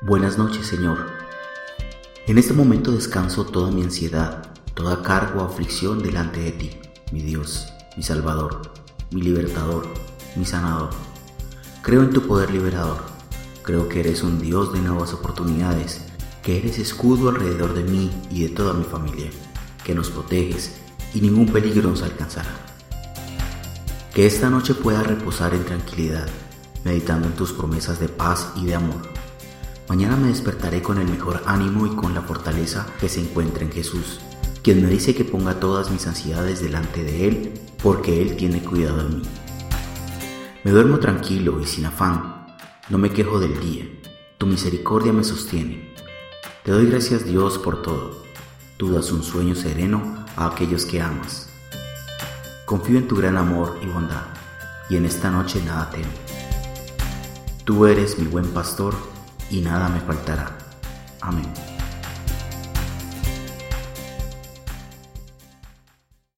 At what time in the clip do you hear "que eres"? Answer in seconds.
13.88-14.22, 16.44-16.78